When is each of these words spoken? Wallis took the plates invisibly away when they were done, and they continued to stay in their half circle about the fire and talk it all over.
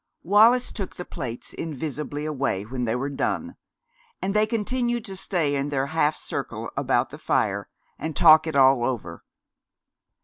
Wallis 0.23 0.71
took 0.71 0.95
the 0.95 1.05
plates 1.05 1.53
invisibly 1.53 2.25
away 2.25 2.63
when 2.65 2.85
they 2.85 2.95
were 2.95 3.07
done, 3.11 3.55
and 4.19 4.33
they 4.33 4.47
continued 4.47 5.05
to 5.05 5.15
stay 5.15 5.55
in 5.55 5.69
their 5.69 5.85
half 5.85 6.15
circle 6.15 6.71
about 6.75 7.11
the 7.11 7.19
fire 7.19 7.69
and 7.99 8.15
talk 8.15 8.47
it 8.47 8.55
all 8.55 8.83
over. 8.83 9.23